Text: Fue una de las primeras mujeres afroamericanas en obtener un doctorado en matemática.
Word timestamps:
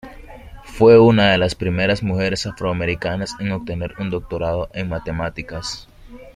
Fue 0.63 0.97
una 0.99 1.29
de 1.31 1.37
las 1.37 1.53
primeras 1.53 2.01
mujeres 2.01 2.47
afroamericanas 2.47 3.35
en 3.39 3.51
obtener 3.51 3.93
un 3.99 4.09
doctorado 4.09 4.67
en 4.73 4.89
matemática. 4.89 5.61